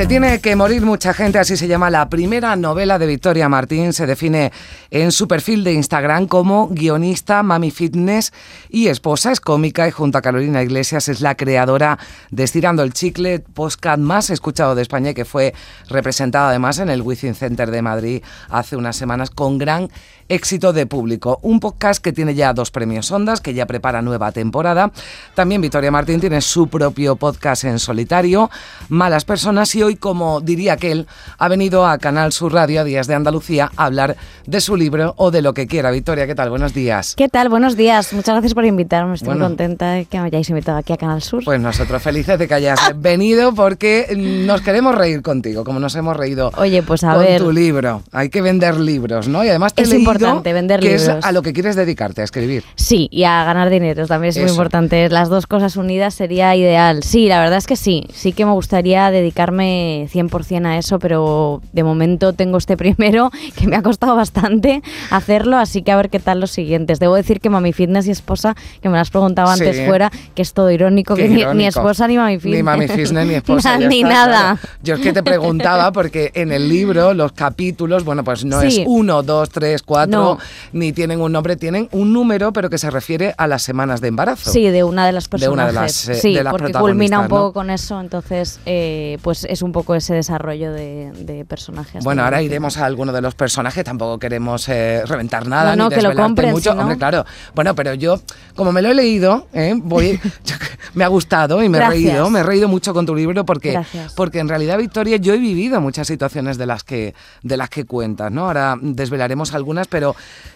[0.00, 3.92] Se tiene que morir mucha gente, así se llama la primera novela de Victoria Martín.
[3.92, 4.50] Se define
[4.90, 8.32] en su perfil de Instagram como guionista, mami fitness
[8.70, 9.30] y esposa.
[9.30, 11.98] Es cómica y junto a Carolina Iglesias es la creadora
[12.30, 15.52] de Estirando el Chicle, podcast más escuchado de España y que fue
[15.90, 19.90] representado además en el Within Center de Madrid hace unas semanas con gran
[20.30, 21.38] éxito de público.
[21.42, 24.92] Un podcast que tiene ya dos premios Ondas, que ya prepara nueva temporada.
[25.34, 28.48] También Victoria Martín tiene su propio podcast en solitario,
[28.88, 33.06] Malas Personas, y hoy, como diría aquel, ha venido a Canal Sur Radio, a Días
[33.08, 34.16] de Andalucía, a hablar
[34.46, 35.90] de su libro o de lo que quiera.
[35.90, 36.48] Victoria, ¿qué tal?
[36.50, 37.14] Buenos días.
[37.16, 37.48] ¿Qué tal?
[37.48, 38.12] Buenos días.
[38.12, 39.14] Muchas gracias por invitarme.
[39.16, 41.44] Estoy muy contenta de que me hayáis invitado aquí a Canal Sur.
[41.44, 46.16] Pues nosotros felices de que hayas venido porque nos queremos reír contigo, como nos hemos
[46.16, 47.40] reído Oye, pues a con ver.
[47.40, 48.02] tu libro.
[48.12, 49.44] Hay que vender libros, ¿no?
[49.44, 51.24] Y además te Es leído importante vender que es libros.
[51.24, 52.64] a lo que quieres dedicarte, a escribir.
[52.76, 54.54] Sí, y a ganar dinero también es muy Eso.
[54.54, 55.08] importante.
[55.08, 57.02] Las dos cosas unidas sería ideal.
[57.02, 58.06] Sí, la verdad es que sí.
[58.12, 63.66] Sí que me gustaría dedicarme 100% a eso, pero de momento tengo este primero que
[63.66, 67.00] me ha costado bastante hacerlo, así que a ver qué tal los siguientes.
[67.00, 69.64] Debo decir que Mami Fitness y esposa, que me preguntado Sí.
[69.64, 72.56] antes fuera, que es todo irónico, Qué que ni- ni, esposa ni Mami Fitness.
[72.58, 73.78] Ni Mami Fitness ni esposa.
[73.78, 74.56] ni nada.
[74.56, 74.58] claro.
[74.82, 78.80] Yo es que te preguntaba porque en el libro los capítulos, bueno, pues no es
[78.86, 80.38] uno, dos, tres, cuatro, No.
[80.72, 84.08] ni tienen un nombre, tienen un número, pero que se refiere a las semanas de
[84.08, 84.50] embarazo.
[84.50, 85.52] Sí, de una de las De personajes.
[85.52, 87.28] una de las, eh, sí, de las porque culmina un protagonistas, ¿no?
[87.28, 92.02] poco con eso, entonces eh, pues es un poco ese desarrollo de, de personajes.
[92.04, 95.88] Bueno, de- ahora iremos a alguno de los personajes, tampoco queremos eh, reventar nada, No,
[95.88, 96.72] ni que lo compren, mucho.
[96.72, 97.24] Hombre, claro.
[97.54, 98.20] Bueno, pero yo,
[98.54, 99.74] como me lo he leído, ¿eh?
[99.76, 100.18] voy,
[100.94, 102.04] me ha gustado y me he Gracias.
[102.04, 104.12] reído, me he reído mucho con tu libro porque, Gracias.
[104.14, 107.84] porque en realidad, Victoria, yo he vivido muchas situaciones de las que, de las que
[107.84, 108.46] cuentas, ¿no?
[108.46, 109.99] Ahora desvelaremos algunas, pero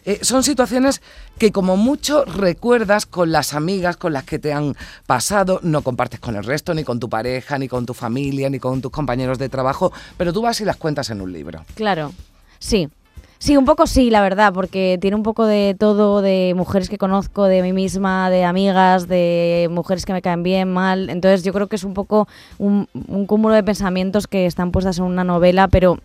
[0.05, 1.03] eh, son situaciones
[1.39, 6.21] que como mucho recuerdas con las amigas con las que te han pasado, no compartes
[6.21, 9.39] con el resto, ni con tu pareja, ni con tu familia, ni con tus compañeros
[9.39, 11.65] de trabajo, pero tú vas y las cuentas en un libro.
[11.75, 12.13] Claro,
[12.59, 12.89] sí.
[13.39, 16.97] Sí, un poco sí, la verdad, porque tiene un poco de todo, de mujeres que
[16.97, 21.11] conozco, de mí misma, de amigas, de mujeres que me caen bien, mal.
[21.11, 22.87] Entonces yo creo que es un poco un
[23.27, 25.99] cúmulo de pensamientos que están puestas en una novela, pero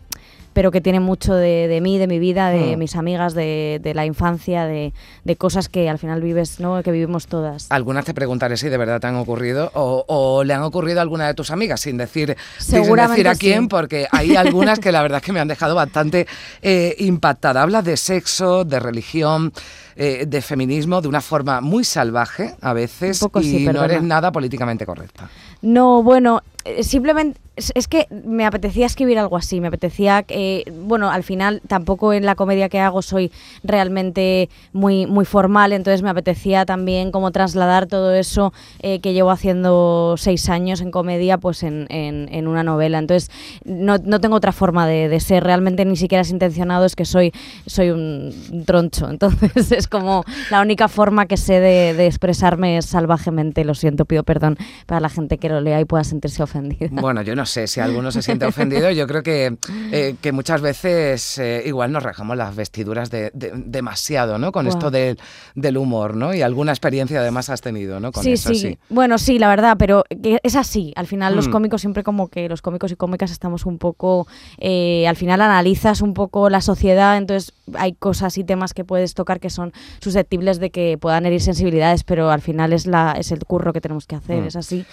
[0.53, 2.79] pero que tiene mucho de, de mí, de mi vida, de Mm.
[2.79, 4.93] mis amigas, de, de la infancia, de,
[5.23, 6.81] de cosas que al final vives, ¿no?
[6.83, 7.67] Que vivimos todas.
[7.71, 11.01] Algunas te preguntaré si de verdad te han ocurrido o, o le han ocurrido a
[11.01, 13.39] alguna de tus amigas, sin decir, sin decir a sí.
[13.39, 16.27] quién, porque hay algunas que la verdad es que me han dejado bastante
[16.61, 17.61] eh, impactada.
[17.61, 19.53] Hablas de sexo, de religión,
[19.95, 24.31] eh, de feminismo, de una forma muy salvaje a veces y sí, no eres nada
[24.31, 25.29] políticamente correcta.
[25.61, 26.41] No, bueno,
[26.81, 32.14] simplemente es, que me apetecía escribir algo así, me apetecía, eh, bueno, al final tampoco
[32.14, 33.31] en la comedia que hago soy
[33.64, 39.31] realmente muy, muy formal, entonces me apetecía también como trasladar todo eso eh, que llevo
[39.31, 42.97] haciendo seis años en comedia, pues en, en- en una novela.
[43.00, 43.30] Entonces
[43.66, 47.06] no, no tengo otra forma de, de ser, realmente ni siquiera es intencionado, es que
[47.06, 47.34] soy,
[47.66, 53.66] soy un troncho, entonces es como la única forma que sé de, de expresarme salvajemente,
[53.66, 56.59] lo siento, pido perdón para la gente que lo lea y pueda sentirse ofendida.
[56.92, 58.92] Bueno, yo no sé si alguno se siente ofendido.
[58.92, 59.58] Yo creo que,
[59.92, 64.52] eh, que muchas veces eh, igual nos rajamos las vestiduras de, de- demasiado, ¿no?
[64.52, 65.18] Con esto del,
[65.56, 66.34] del humor, ¿no?
[66.34, 68.12] Y alguna experiencia además has tenido, ¿no?
[68.12, 68.78] Con sí, eso, sí, sí.
[68.90, 70.94] Bueno, sí, la verdad, pero es así.
[70.96, 71.52] Al final los Mm.
[71.52, 74.28] cómicos siempre como que los cómicos y cómicas estamos un poco,
[74.58, 79.14] eh, al final analizas un poco la sociedad, entonces hay cosas y temas que puedes
[79.14, 83.31] tocar que son susceptibles de que puedan herir sensibilidades, pero al final es la es
[83.31, 84.47] el curro que tenemos que hacer, Mm.
[84.47, 84.86] es así.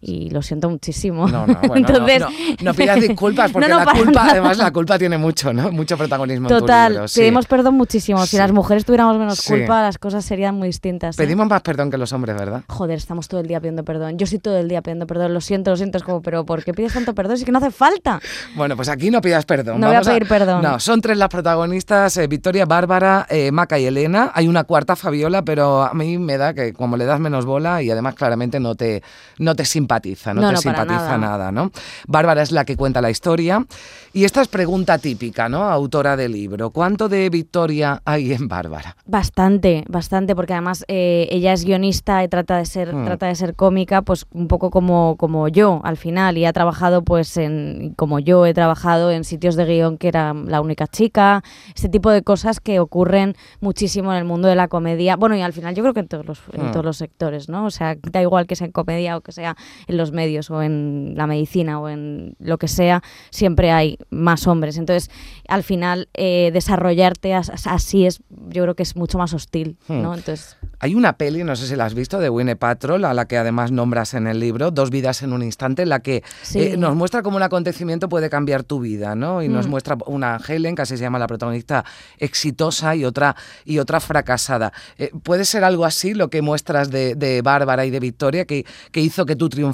[0.00, 1.26] Y lo siento muchísimo.
[1.28, 2.28] No, no, bueno, no, Entonces, no,
[2.62, 4.30] no pidas disculpas porque No, no, la culpa, nada.
[4.32, 5.70] además la culpa tiene mucho, ¿no?
[5.72, 7.20] Mucho protagonismo en tu Total, libro, sí.
[7.20, 8.20] pedimos perdón muchísimo.
[8.24, 8.36] Si Sí.
[8.38, 9.52] las mujeres tuviéramos menos Sí.
[9.52, 11.16] culpa, las cosas serían muy distintas.
[11.16, 12.62] Pedimos más perdón que los hombres, ¿verdad?
[12.68, 14.18] Joder, estamos todo el día pidiendo perdón.
[14.18, 15.32] Yo sí todo el día pidiendo perdón.
[15.34, 15.98] Lo siento, lo siento.
[15.98, 17.38] Es como, pero ¿por qué pides tanto perdón?
[17.38, 18.20] Si que no hace falta.
[18.54, 19.80] Bueno, pues aquí no pidas perdón.
[19.80, 20.62] No voy a Vamos pedir perdón.
[20.62, 24.30] No, son tres las protagonistas, eh, Victoria, Bárbara, eh, Maca y Elena.
[24.34, 27.82] Hay una cuarta, Fabiola, pero a mí me da que como le das menos bola
[27.82, 29.02] y además claramente no te,
[29.38, 31.18] no te simpatiza, no, No, te no, simpatiza nada.
[31.18, 31.70] nada, ¿no?
[32.08, 33.64] Bárbara es la que cuenta la historia.
[34.12, 35.62] Y esta es pregunta típica, ¿no?
[35.68, 36.70] Autora del libro.
[36.70, 38.96] ¿Cuánto de Victoria hay en Bárbara?
[39.06, 43.04] Bastante, bastante, porque además eh, ella es guionista y trata de ser, Mm.
[43.04, 47.02] trata de ser cómica, pues un poco como, como yo al final, y ha trabajado
[47.02, 51.42] pues en, como yo he trabajado en sitios de guion que era la única chica,
[51.74, 55.42] este tipo de cosas que ocurren muchísimo en el mundo de la comedia, bueno y
[55.42, 56.72] al final yo creo que en todos los, en Mm.
[56.72, 57.66] todos los sectores, ¿no?
[57.66, 59.56] O sea, da igual que sea en comedia o que sea
[59.86, 64.46] en los medios o en la medicina o en lo que sea, siempre hay más
[64.46, 64.76] hombres.
[64.78, 65.10] Entonces,
[65.48, 70.02] al final, eh, desarrollarte así es, yo creo que es mucho más hostil, hmm.
[70.02, 70.14] ¿no?
[70.14, 70.56] Entonces...
[70.78, 73.38] Hay una peli, no sé si la has visto, de Winnie Patrol, a la que
[73.38, 76.22] además nombras en el libro, Dos vidas en un instante, en la que
[76.54, 79.42] eh, nos muestra cómo un acontecimiento puede cambiar tu vida, ¿no?
[79.42, 79.70] Y nos hmm.
[79.70, 81.84] muestra una Helen, que así se llama la protagonista,
[82.18, 84.72] exitosa y otra, y otra fracasada.
[84.98, 89.00] Eh, ¿Puede ser algo así lo que muestras de, Bárbara y de Victoria, que, que,
[89.00, 89.65] hizo que tú triunfaras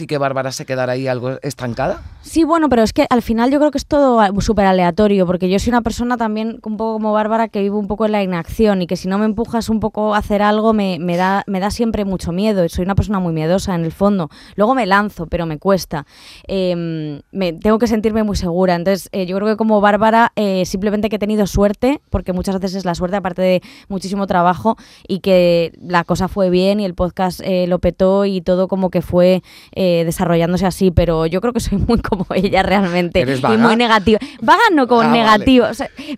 [0.00, 2.02] y que Bárbara se quedara ahí algo estancada?
[2.22, 5.48] Sí, bueno, pero es que al final yo creo que es todo súper aleatorio, porque
[5.48, 8.22] yo soy una persona también un poco como Bárbara que vive un poco en la
[8.22, 11.44] inacción y que si no me empujas un poco a hacer algo me, me da,
[11.46, 12.68] me da siempre mucho miedo.
[12.68, 14.28] Soy una persona muy miedosa en el fondo.
[14.56, 16.06] Luego me lanzo, pero me cuesta.
[16.48, 17.20] Em,
[17.60, 18.74] tengo que sentirme muy segura.
[18.74, 22.58] Entonces, eh, yo creo que como Bárbara, eh, simplemente que he tenido suerte, porque muchas
[22.58, 24.76] veces es la suerte, aparte de muchísimo trabajo,
[25.06, 28.90] y que la cosa fue bien y el podcast eh, lo petó y todo como
[28.90, 29.35] que fue
[29.74, 30.90] desarrollándose así.
[30.90, 33.20] Pero yo creo que soy muy como ella realmente.
[33.20, 34.18] Y muy negativa.
[34.42, 35.66] Vaga no como ah, negativo.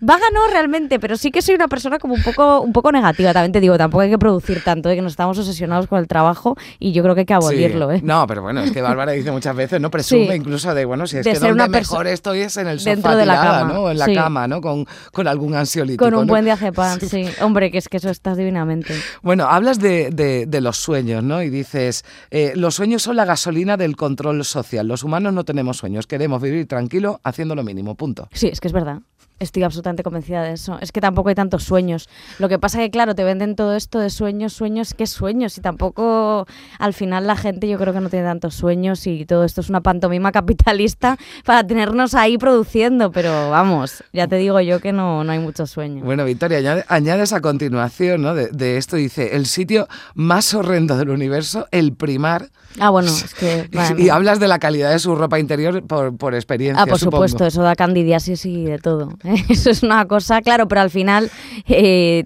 [0.01, 3.33] vaga no realmente, pero sí que soy una persona como un poco, un poco negativa.
[3.33, 6.07] También te digo, tampoco hay que producir tanto, de que nos estamos obsesionados con el
[6.07, 7.89] trabajo y yo creo que hay que abolirlo.
[8.01, 9.89] No, pero bueno, es que Bárbara dice muchas veces, ¿no?
[9.89, 13.25] Presume incluso de, bueno, si es que donde mejor estoy es en el sofá de
[13.25, 13.73] la cama.
[13.73, 13.91] ¿no?
[13.91, 14.61] En la cama, ¿no?
[14.61, 16.05] Con, con algún ansiolítico.
[16.05, 17.25] Con un buen diazepam, sí.
[17.41, 18.93] Hombre, que es que eso estás divinamente.
[19.21, 21.41] Bueno, hablas de, de, los sueños, ¿no?
[21.41, 24.87] Y dices, eh, los sueños son la gasolina del control social.
[24.87, 28.27] Los humanos no tenemos sueños, queremos vivir tranquilo haciendo lo mínimo, punto.
[28.33, 29.01] Sí, es que es verdad.
[29.39, 30.77] Estoy absolutamente convencida de eso.
[30.81, 32.09] Es que tampoco hay tantos sueños.
[32.39, 35.57] Lo que pasa es que, claro, te venden todo esto de sueños, sueños, ¿qué sueños?
[35.57, 36.45] Y tampoco,
[36.77, 39.69] al final, la gente yo creo que no tiene tantos sueños y todo esto es
[39.69, 43.11] una pantomima capitalista para tenernos ahí produciendo.
[43.11, 46.05] Pero vamos, ya te digo yo que no, no hay muchos sueños.
[46.05, 48.33] Bueno, Victoria, añades a continuación ¿no?
[48.35, 52.49] de, de esto, dice, el sitio más horrendo del universo, el primar.
[52.79, 53.69] Ah, bueno, es que...
[53.97, 57.45] Y, hablas de la calidad de su ropa interior por, por experiencia, Ah, por supuesto,
[57.45, 59.17] eso da candidiasis y de todo.
[59.49, 61.29] Eso es una cosa, claro, pero al final,
[61.67, 62.23] eh,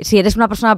[0.00, 0.76] si eres una persona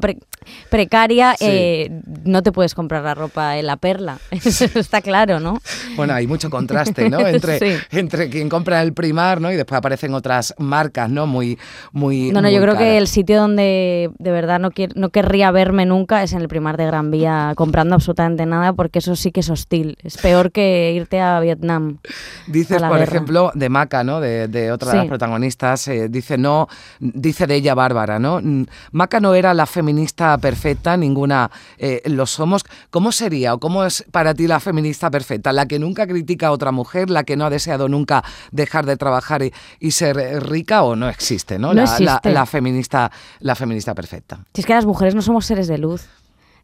[0.70, 1.90] precaria, eh,
[2.25, 4.19] no te puedes comprar la ropa en la perla.
[4.31, 5.60] Eso está claro, ¿no?
[5.96, 7.19] Bueno, hay mucho contraste, ¿no?
[7.28, 9.52] Entre, entre quien compra el primar, ¿no?
[9.52, 11.26] Y después aparecen otras marcas, ¿no?
[11.26, 11.58] Muy,
[11.93, 12.31] muy.
[12.31, 16.22] No, no, yo creo que el sitio donde de verdad no, no querría verme nunca
[16.22, 19.50] es en el primar de Gran Vía comprando absolutamente nada, porque eso sí que es
[19.50, 19.99] hostil.
[20.02, 21.99] Es peor que irte a Vietnam.
[22.46, 24.20] Dices, por ejemplo, de Maca, ¿no?
[24.20, 25.47] De, de otra de las protagonistas
[25.88, 26.68] eh, dice no,
[27.00, 28.40] dice de ella Bárbara, ¿no?
[28.42, 32.64] Mm, Maca no era la feminista perfecta, ninguna eh, lo somos.
[32.90, 35.52] ¿Cómo sería o cómo es para ti la feminista perfecta?
[35.52, 38.96] La que nunca critica a otra mujer, la que no ha deseado nunca dejar de
[38.96, 40.16] trabajar y, ser
[40.48, 41.72] rica o no existe, ¿no?
[41.72, 43.10] la, feminista,
[43.40, 44.38] la feminista perfecta.
[44.54, 46.06] Si es que las mujeres no somos seres de luz.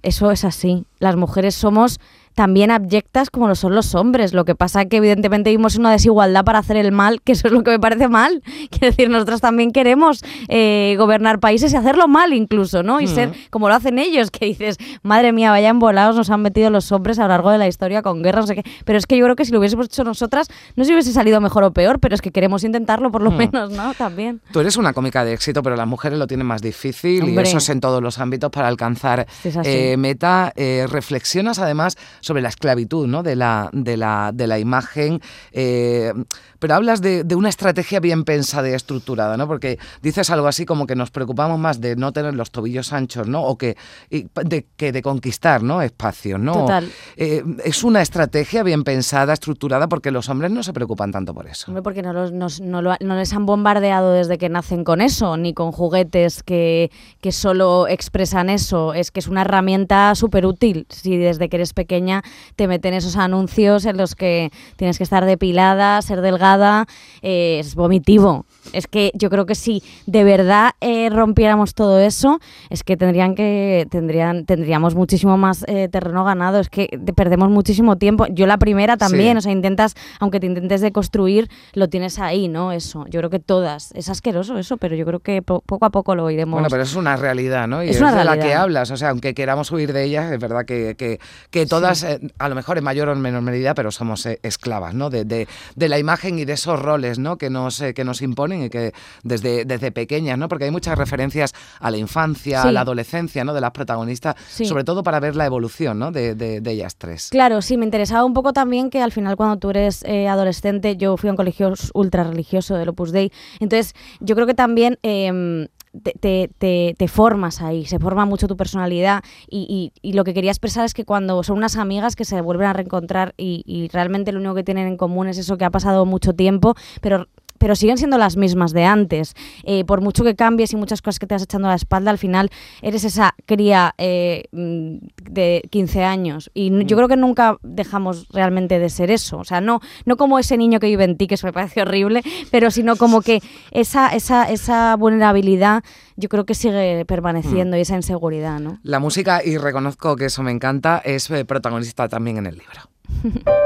[0.02, 0.84] Eso es así.
[0.98, 1.98] Las mujeres somos
[2.34, 4.34] también abyectas como lo son los hombres.
[4.34, 7.48] Lo que pasa es que evidentemente vivimos una desigualdad para hacer el mal, que eso
[7.48, 8.42] es lo que me parece mal.
[8.70, 13.00] Quiero decir, nosotros también queremos eh, gobernar países y hacerlo mal incluso, ¿no?
[13.00, 13.32] Y ser mm.
[13.50, 17.18] como lo hacen ellos, que dices, madre mía, vayan volados, nos han metido los hombres
[17.18, 18.64] a lo largo de la historia con guerras, no sé qué.
[18.84, 21.12] Pero es que yo creo que si lo hubiésemos hecho nosotras, no sé si hubiese
[21.12, 23.36] salido mejor o peor, pero es que queremos intentarlo por lo mm.
[23.36, 23.94] menos, ¿no?
[23.94, 24.40] También.
[24.52, 27.58] Tú eres una cómica de éxito, pero las mujeres lo tienen más difícil y eso
[27.58, 30.52] es en todos los ámbitos para alcanzar eh, meta.
[30.56, 33.22] Eh, reflexionas además sobre la esclavitud ¿no?
[33.22, 35.20] de, la, de, la, de la imagen.
[35.52, 36.12] Eh,
[36.58, 39.46] pero hablas de, una estrategia bien pensada y estructurada, ¿no?
[39.46, 43.28] Porque dices algo así como que nos preocupamos más de no tener los tobillos anchos,
[43.28, 43.42] ¿no?
[43.42, 43.76] O que
[44.10, 45.82] de, que de conquistar, ¿no?
[45.82, 46.54] Espacios, ¿no?
[46.54, 46.90] Total.
[47.16, 51.46] Eh, es una estrategia bien pensada, estructurada, porque los hombres no se preocupan tanto por
[51.46, 51.66] eso.
[51.68, 55.70] Hombre, porque no, los, no, les han bombardeado desde que nacen con eso, ni con
[55.70, 56.90] juguetes que,
[57.20, 58.94] que solo expresan eso.
[58.94, 60.86] Es que es una herramienta súper útil.
[60.88, 62.13] Si desde que eres pequeña
[62.56, 66.86] te meten esos anuncios en los que tienes que estar depilada, ser delgada,
[67.22, 68.46] eh, es vomitivo.
[68.72, 72.40] Es que yo creo que si de verdad eh, rompiéramos todo eso,
[72.70, 76.60] es que tendrían que tendrían tendríamos muchísimo más eh, terreno ganado.
[76.60, 78.26] Es que perdemos muchísimo tiempo.
[78.26, 82.72] Yo la primera también, o sea, intentas, aunque te intentes deconstruir, lo tienes ahí, ¿no?
[82.72, 83.06] Eso.
[83.08, 83.92] Yo creo que todas.
[83.92, 86.54] Es asqueroso eso, pero yo creo que poco a poco lo iremos.
[86.54, 87.82] Bueno, pero es una realidad, ¿no?
[87.82, 88.90] Y es, de la que hablas.
[88.90, 91.18] O sea, aunque queramos huir de ella, es verdad que, que,
[91.50, 92.03] que todas,
[92.38, 95.10] a lo mejor en mayor o menor medida, pero somos eh, esclavas, ¿no?
[95.10, 97.38] De, de, de, la imagen y de esos roles, ¿no?
[97.38, 98.92] Que nos, que nos imponen y que
[99.22, 100.48] desde, desde pequeñas, ¿no?
[100.48, 103.54] Porque hay muchas referencias a la infancia, a la adolescencia, ¿no?
[103.54, 106.10] De las protagonistas, sobre todo para ver la evolución, ¿no?
[106.10, 107.28] De, de, ellas tres.
[107.30, 110.96] Claro, sí, me interesaba un poco también que al final cuando tú eres eh, adolescente,
[110.96, 113.30] yo fui a un colegio ultra religioso del Opus Dei,
[113.60, 114.98] entonces yo creo que también...
[115.02, 115.68] Eh,
[116.02, 120.50] te, te, te, formas ahí, se forma mucho tu personalidad y, y, lo que quería
[120.50, 124.32] expresar es que cuando son unas amigas que se vuelven a reencontrar y, y realmente
[124.32, 127.28] lo único que tienen en común es eso que ha pasado mucho tiempo, pero
[127.64, 129.32] pero siguen siendo las mismas de antes.
[129.62, 132.10] Eh, por mucho que cambies y muchas cosas que te vas echando a la espalda,
[132.10, 132.50] al final
[132.82, 134.96] eres esa cría eh, mm,
[135.30, 136.50] de 15 años.
[136.52, 136.98] Y yo mm.
[136.98, 139.38] creo que nunca dejamos realmente de ser eso.
[139.38, 141.80] O sea, no, no como ese niño que vive en ti, que eso me parece
[141.80, 143.40] horrible, pero sino como que
[143.70, 145.84] esa, esa, esa vulnerabilidad
[146.16, 147.78] yo creo que sigue permaneciendo mm.
[147.78, 148.78] y esa inseguridad, ¿no?
[148.82, 153.54] La música, y reconozco que eso me encanta, es eh, protagonista también en el libro.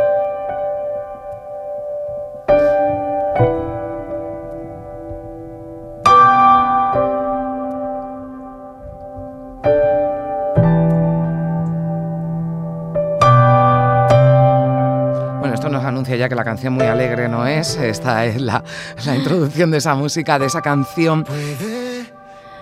[16.28, 17.76] que la canción muy alegre no es.
[17.76, 18.62] Esta es la,
[19.04, 21.24] la introducción de esa música, de esa canción.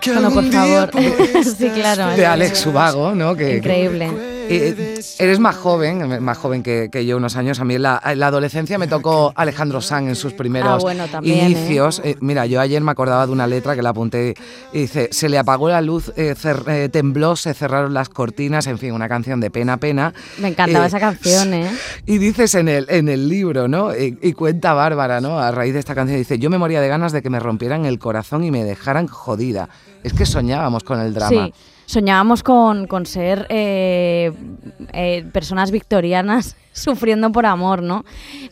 [0.05, 0.91] Bueno, por favor.
[1.57, 2.15] sí, claro.
[2.15, 3.35] De Alex Subago, ¿no?
[3.35, 4.09] Que, Increíble.
[4.49, 7.59] Eh, eres más joven, más joven que, yo unos años.
[7.59, 11.99] A mí en la, adolescencia me tocó Alejandro Sanz en sus primeros ah, inicios.
[11.99, 12.11] ¿eh?
[12.11, 14.35] Eh, mira, yo ayer me acordaba de una letra que la apunté
[14.71, 16.11] y dice, se le apagó la luz,
[16.91, 20.13] tembló, se cerraron las cortinas, en fin, una canción de pena, pena.
[20.37, 21.69] Me encantaba esa canción, ¿eh?
[22.05, 23.95] Y dices en el, en el libro, ¿no?
[23.95, 25.39] Y, cuenta Bárbara, ¿no?
[25.39, 27.85] A raíz de esta canción, dice, yo me moría de ganas de que me rompieran
[27.85, 29.69] el corazón y me dejaran jodida.
[30.03, 31.47] Es que soñábamos con el drama.
[31.47, 31.53] Sí
[31.87, 34.31] soñábamos con, con ser eh,
[34.93, 38.05] eh, personas victorianas sufriendo por amor, ¿no?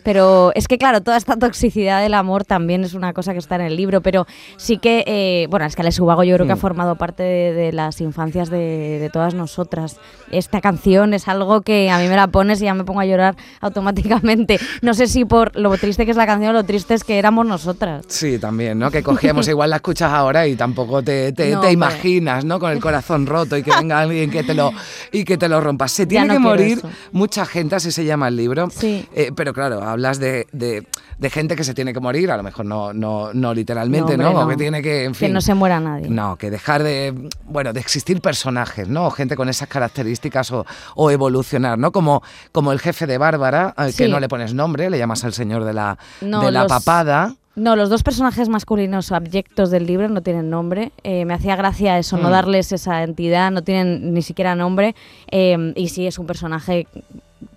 [0.04, 3.56] Pero es que, claro, toda esta toxicidad del amor también es una cosa que está
[3.56, 4.26] en el libro, pero
[4.58, 6.60] sí que, eh, bueno, es que Alex Ubago yo creo que ha mm.
[6.60, 9.98] formado parte de, las infancias de, todas nosotras.
[10.32, 13.06] Esta canción es algo que a mí me la pones y ya me pongo a
[13.06, 14.60] llorar automáticamente.
[14.82, 17.20] No sé si por lo triste que es la canción o lo triste es que
[17.20, 18.06] éramos nosotras.
[18.08, 18.90] Sí, también, ¿no?
[18.90, 22.60] Que cogíamos, igual la escuchas ahora y tampoco te, te, imaginas, ¿no?
[22.60, 24.72] Con el corazón roto y que venga alguien que te lo,
[25.12, 25.88] y que te lo rompa.
[25.88, 28.70] Se tiene que morir mucha gente, así se llama el libro.
[28.70, 29.08] Sí.
[29.14, 30.86] Eh, pero claro, hablas de, de,
[31.30, 34.32] gente que se tiene que morir, a lo mejor no, no, no literalmente, ¿no?
[34.32, 36.10] O que tiene que, Que no se muera nadie.
[36.10, 37.14] No, que dejar de,
[37.46, 39.10] bueno, de existir personajes, ¿no?
[39.12, 41.92] Gente con esas características o, o evolucionar, ¿no?
[41.92, 45.34] Como, como el jefe de Bárbara, eh, que no le pones nombre, le llamas al
[45.34, 47.36] señor de la, de la papada.
[47.56, 50.92] No, los dos personajes masculinos abyectos del libro no tienen nombre.
[51.04, 52.32] Eh, me hacía gracia eso, no mm.
[52.32, 54.94] darles esa entidad, no tienen ni siquiera nombre.
[55.32, 56.88] y sí, es un personaje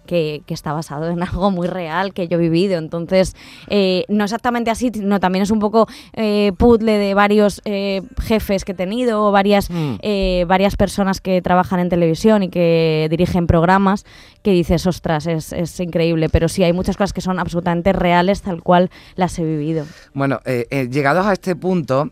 [0.09, 2.79] que, está basado en algo muy real que yo he vivido.
[2.79, 3.37] Entonces,
[3.69, 8.65] eh, no exactamente así, no, también es un poco eh, puzzle de varios eh, jefes
[8.65, 9.99] que he tenido, varias, mm.
[10.47, 14.07] varias personas que trabajan en televisión y que dirigen programas,
[14.43, 16.29] que dices, ostras, es, es, increíble.
[16.31, 19.85] Pero sí, hay muchas cosas que son absolutamente reales, tal cual las he vivido.
[20.15, 22.11] Bueno, llegados a este punto,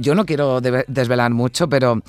[0.00, 2.02] yo no quiero desvelar mucho, pero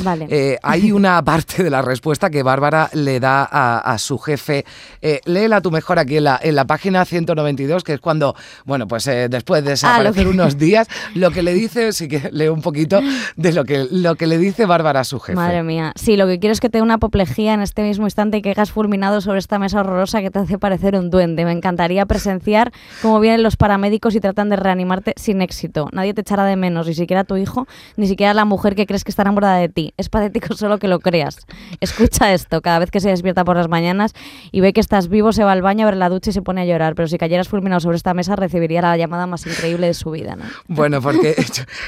[0.61, 4.65] hay una parte de la respuesta que Bárbara le da a, a su jefe
[5.07, 8.87] eh, léela tú mejor aquí en la, en la página 192, que es cuando, bueno,
[8.87, 12.51] pues eh, después de ah, desaparecer unos días, lo que le dice, sí que leo
[12.51, 13.01] un poquito
[13.35, 15.35] de lo que, lo que le dice Bárbara a su jefe.
[15.35, 18.07] Madre mía, sí, lo que quiero es que te dé una apoplejía en este mismo
[18.07, 21.45] instante y que hagas fulminado sobre esta mesa horrorosa que te hace parecer un duende.
[21.45, 22.71] Me encantaría presenciar
[23.03, 25.87] cómo vienen los paramédicos y tratan de reanimarte sin éxito.
[25.91, 29.03] Nadie te echará de menos, ni siquiera tu hijo, ni siquiera la mujer que crees
[29.03, 29.93] que está enamorada de ti.
[29.97, 31.45] Es patético solo que lo creas.
[31.79, 34.13] Escucha esto cada vez que se despierta por las mañanas
[34.51, 36.41] y ve que está estás vivo, se va al baño, abre la ducha y se
[36.41, 36.95] pone a llorar.
[36.95, 40.37] Pero si cayeras fulminado sobre esta mesa, recibiría la llamada más increíble de su vida,
[40.37, 40.45] ¿no?
[40.67, 41.35] Bueno, porque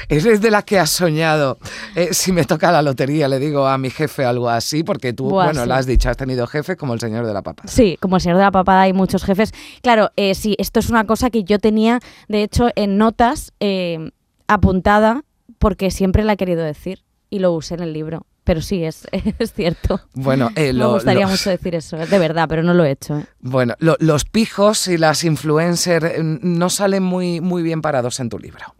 [0.08, 1.58] es de las que has soñado.
[1.94, 5.30] Eh, si me toca la lotería, le digo a mi jefe algo así, porque tú,
[5.30, 7.68] bueno, lo has dicho, has tenido jefes como el señor de la papada.
[7.68, 9.52] Sí, como el señor de la papada hay muchos jefes.
[9.80, 14.10] Claro, eh, sí, esto es una cosa que yo tenía, de hecho, en notas eh,
[14.48, 15.24] apuntada,
[15.58, 19.06] porque siempre la he querido decir y lo usé en el libro pero sí, es,
[19.38, 20.00] es cierto.
[20.14, 23.18] Bueno, eh, me gustaría mucho decir eso, de verdad, pero no lo he hecho.
[23.18, 23.26] ¿eh?
[23.40, 28.38] Bueno, los pijos y las influencers eh, no salen muy, muy bien parados en tu
[28.38, 28.74] libro.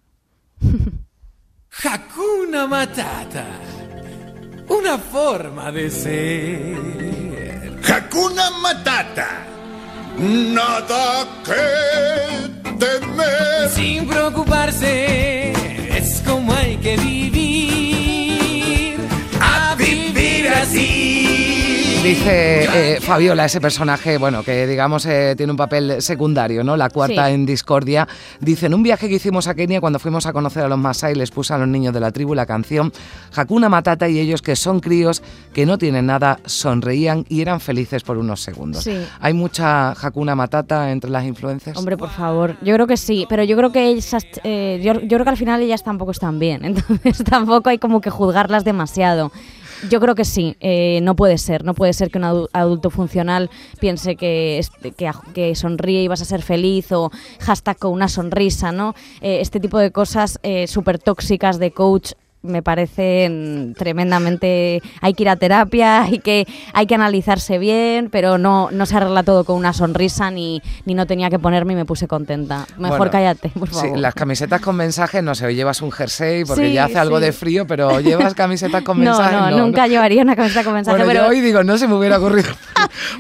[1.85, 3.45] Hakuna Matata,
[4.69, 7.79] una forma de ser.
[7.87, 9.45] Hakuna Matata,
[10.19, 13.69] nada que temer.
[13.69, 15.53] Sin preocuparse,
[15.95, 17.38] es como hay que vivir
[22.09, 26.77] dice eh, Fabiola, ese personaje, bueno, que digamos eh, tiene un papel secundario, ¿no?
[26.77, 27.35] La cuarta Sí.
[27.35, 28.09] en Discordia.
[28.41, 31.15] Dice, en un viaje que hicimos a Kenia, cuando fuimos a conocer a los Masai,
[31.15, 32.93] les puse a los niños de la tribu la canción
[33.35, 35.23] Hakuna Matata y ellos, que son críos,
[35.53, 38.85] que no tienen nada, sonreían y eran felices por unos segundos.
[38.85, 38.97] Sí.
[39.21, 41.77] ¿Hay mucha Hakuna Matata entre las influencias?
[41.77, 42.57] Hombre, por favor.
[42.63, 45.37] Yo creo que sí, pero yo creo que ellas, eh, yo, yo creo que al
[45.37, 49.31] final ellas tampoco están bien, entonces tampoco hay como que juzgarlas demasiado.
[49.89, 52.91] Yo creo que sí, eh, no puede ser, no puede ser que un adu- adulto
[52.91, 54.61] funcional piense que,
[54.97, 58.95] que, que sonríe y vas a ser feliz o hashtag con una sonrisa, ¿no?
[59.21, 65.29] Eh, este tipo de cosas súper tóxicas de coach me parecen tremendamente hay que ir
[65.29, 69.57] a terapia hay que hay que analizarse bien pero no no se arregla todo con
[69.57, 72.67] una sonrisa ni, ni no tenía que ponerme y me puse contenta.
[72.79, 73.99] Mejor Bueno, cállate por Sí, favor.
[73.99, 77.21] las camisetas con mensajes, no sé, o llevas un jersey porque Sí, ya hace algo
[77.21, 79.57] de frío, pero llevas camisetas con no, mensajes.
[79.57, 81.95] no, nunca llevaría una camiseta con mensaje Bueno, pero yo hoy digo, no se me
[81.95, 82.51] hubiera ocurrido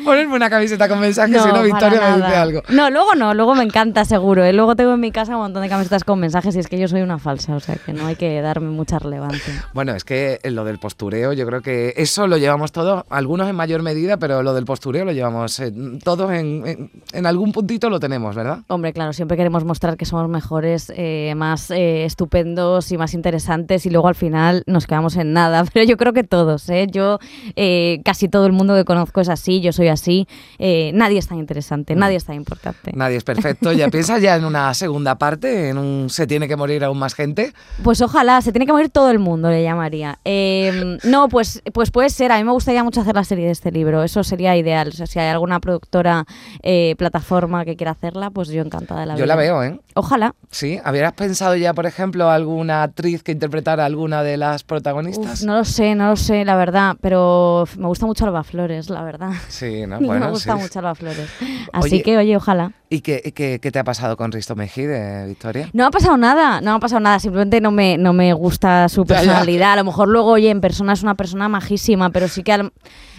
[0.04, 2.62] ponerme una camiseta con mensajes, si no Victoria me dice algo.
[2.68, 4.44] No, luego no, luego me encanta seguro.
[4.44, 4.52] ¿eh?
[4.52, 6.88] Luego tengo en mi casa un montón de camisetas con mensajes y es que yo
[6.88, 9.66] soy una falsa, o sea que no hay que darme mucha relevancia.
[9.72, 13.56] Bueno, es que lo del postureo, yo creo que eso lo llevamos todos, algunos en
[13.56, 17.90] mayor medida, pero lo del postureo lo llevamos eh, todos en, en, en algún puntito
[17.90, 18.60] lo tenemos, ¿verdad?
[18.68, 23.86] Hombre, claro, siempre queremos mostrar que somos mejores, eh, más eh, estupendos y más interesantes
[23.86, 25.64] y luego al final nos quedamos en nada.
[25.72, 26.86] Pero yo creo que todos, ¿eh?
[26.90, 27.18] Yo,
[27.56, 30.26] eh, casi todo el mundo que conozco es así, yo soy así.
[30.58, 32.92] eh, nadie es tan interesante, nadie es tan importante.
[32.94, 33.72] Nadie es perfecto.
[33.72, 35.68] ¿Ya piensas ya en una segunda parte?
[35.70, 37.52] ¿En un se tiene que morir aún más gente?
[37.82, 40.18] Pues ojalá, se tiene que morir todo el mundo, le llamaría.
[40.24, 43.52] Eh, no, pues, pues puede ser, a mí me gustaría mucho hacer la serie de
[43.52, 44.88] este libro, eso sería ideal.
[44.88, 46.24] O sea, si hay alguna productora,
[46.62, 49.26] eh, plataforma que quiera hacerla, pues yo encantada de la Yo vida.
[49.26, 49.80] la veo, ¿eh?
[49.94, 50.34] Ojalá.
[50.50, 55.40] Sí, ¿habrías pensado ya, por ejemplo, alguna actriz que interpretara alguna de las protagonistas?
[55.40, 58.90] Uf, no lo sé, no lo sé, la verdad, pero me gusta mucho Alba Flores,
[58.90, 59.30] la verdad.
[59.58, 59.98] Sí, ¿no?
[60.00, 60.62] Bueno, me gusta sí.
[60.62, 61.28] mucho Alba Flores.
[61.72, 62.72] Así Oye, que, oye, ojalá.
[62.90, 65.68] ¿Y qué, qué- qué te ha pasado con Risto Mejide, Victoria?
[65.72, 69.04] No ha pasado nada, no ha pasado nada, simplemente no me, no me gusta su
[69.04, 69.72] personalidad.
[69.72, 72.72] A lo mejor luego, oye, en persona es una persona majísima, pero sí que al-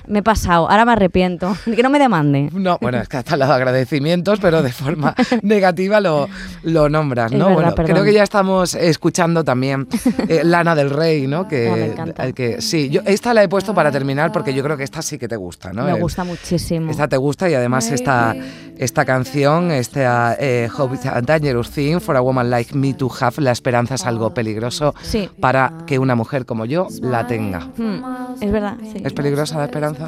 [0.10, 1.56] me he pasado, ahora me arrepiento.
[1.66, 2.50] Que no me demande.
[2.52, 6.28] No, bueno, es que hasta los agradecimientos, pero de forma negativa lo,
[6.64, 7.56] lo nombras, ¿no?
[7.56, 9.88] verdad, bueno, creo que ya estamos escuchando también
[10.28, 11.48] eh, Lana del Rey, ¿no?
[11.48, 12.28] Que, Ah, me encanta.
[12.28, 15.02] eh, que sí, yo esta la he puesto para terminar porque yo creo que esta
[15.02, 15.84] sí que te gusta, ¿no?
[15.86, 16.92] Me El- gusta muchísimo.
[16.92, 18.36] Esta te gusta y además esta,
[18.78, 23.10] esta canción, esta eh, Hope is a Dangerous Thing for a Woman Like Me to
[23.20, 25.30] Have, la esperanza es algo peligroso Sí.
[25.40, 27.60] para que una mujer como yo la tenga.
[27.78, 28.02] Hmm,
[28.42, 29.02] es verdad, sí.
[29.04, 29.99] ¿Es peligrosa la esperanza?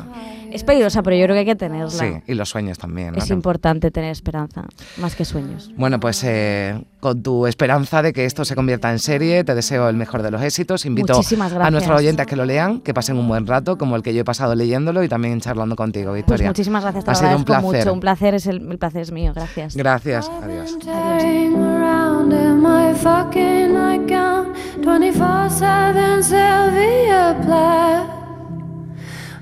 [0.51, 1.89] Es peligrosa, pero yo creo que hay que tenerla.
[1.89, 3.13] Sí, y los sueños también.
[3.13, 3.17] ¿no?
[3.19, 4.65] Es importante tener esperanza,
[4.97, 5.71] más que sueños.
[5.77, 9.88] Bueno, pues eh, con tu esperanza de que esto se convierta en serie, te deseo
[9.89, 10.86] el mejor de los éxitos.
[10.86, 11.13] Invito
[11.60, 14.13] a nuestros oyentes a que lo lean, que pasen un buen rato, como el que
[14.13, 16.47] yo he pasado leyéndolo y también charlando contigo, Pues Victoria.
[16.47, 17.63] muchísimas gracias, te Ha sido un placer.
[17.80, 17.93] mucho.
[17.93, 19.75] Un placer, es el, el placer es mío, gracias.
[19.75, 20.77] Gracias, adiós.
[20.80, 21.62] Tearing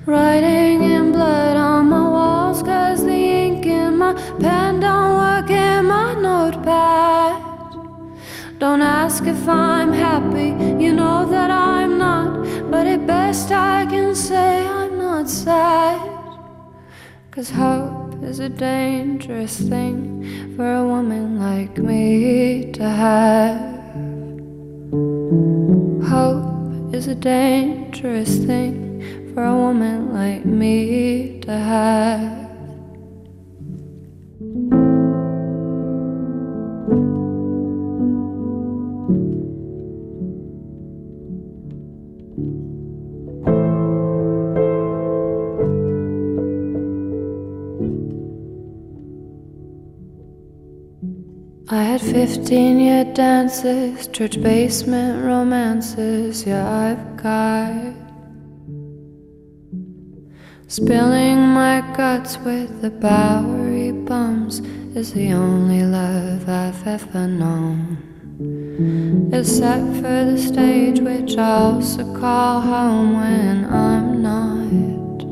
[0.10, 5.86] Writing in blood on my walls Cause the ink in my pen don't work in
[5.86, 7.40] my notepad
[8.58, 10.50] Don't ask if I'm happy,
[10.84, 16.02] you know that I'm not But at best I can say I'm not sad
[17.30, 23.62] Cause hope is a dangerous thing for a woman like me to have.
[26.10, 28.89] Hope is a dangerous thing
[29.40, 32.50] for a woman like me to have.
[51.70, 57.99] I had 15 year dances, church basement romances, yeah, I've got.
[60.70, 64.60] Spilling my guts with the Bowery bums
[64.96, 67.98] is the only love I've ever known.
[69.34, 75.24] Except for the stage, which I also call home when I'm not.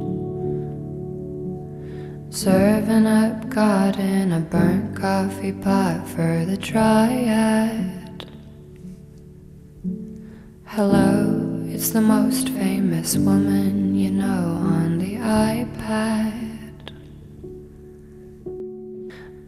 [2.33, 8.25] Serving up God in a burnt coffee pot for the triad.
[10.65, 14.96] Hello, it's the most famous woman you know on
[15.27, 16.93] iPad.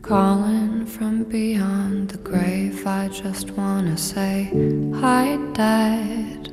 [0.02, 4.52] Calling from beyond the grave, I just wanna say,
[4.96, 6.52] Hi, Dad.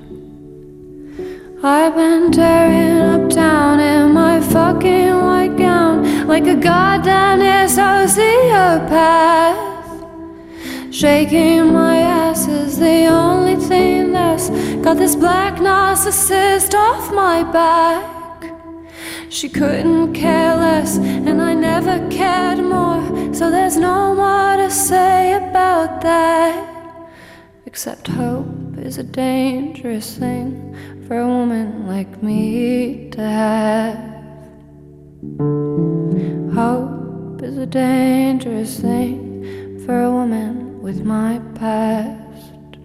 [1.60, 9.56] I've been tearing up town in my fucking white gown like a goddamn sociopath.
[10.94, 14.50] Shaking my ass is the only thing that's
[14.84, 18.15] got this black narcissist off my back.
[19.28, 23.34] She couldn't care less, and I never cared more.
[23.34, 26.72] So there's no more to say about that.
[27.66, 30.74] Except hope is a dangerous thing
[31.06, 33.98] for a woman like me to have.
[36.54, 42.78] Hope is a dangerous thing for a woman with my past.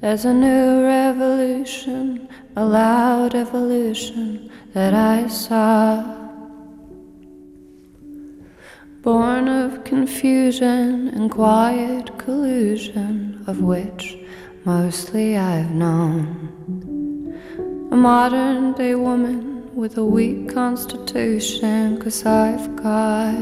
[0.00, 6.02] There's a new revolution, a loud evolution that I saw.
[9.02, 14.18] Born of confusion and quiet collusion, of which
[14.64, 17.38] mostly I've known.
[17.92, 23.34] A modern day woman with a weak constitution, cause I've got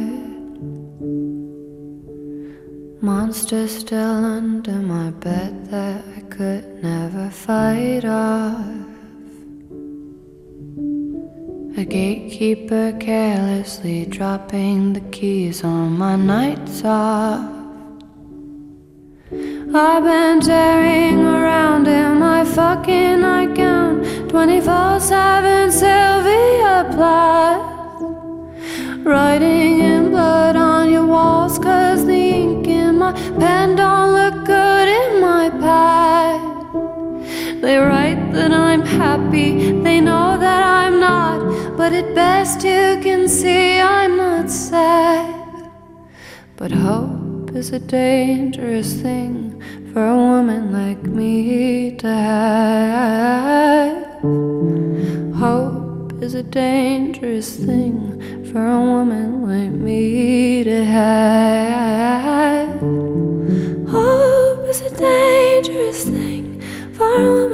[3.01, 8.98] monsters still under my bed that I could never fight off.
[11.79, 17.49] A gatekeeper carelessly dropping the keys on my nights off.
[19.31, 27.63] I've been tearing around in my fucking nightgown 24 7 Sylvia Plath.
[29.07, 34.08] Writing in blood on your walls, cause the ink in my pen don't
[37.61, 43.29] They write that I'm happy, they know that I'm not, but at best you can
[43.29, 45.35] see I'm not sad.
[46.57, 49.61] But hope is a dangerous thing
[49.93, 53.89] for a woman like me to have.
[55.35, 62.81] Hope is a dangerous thing for a woman like me to have.
[63.89, 66.61] Hope is a dangerous thing
[66.93, 67.48] for a woman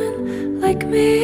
[0.94, 1.23] me